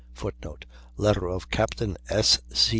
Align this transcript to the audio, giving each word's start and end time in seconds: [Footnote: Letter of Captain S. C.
[Footnote: 0.15 0.65
Letter 0.97 1.27
of 1.27 1.51
Captain 1.51 1.95
S. 2.09 2.39
C. 2.51 2.69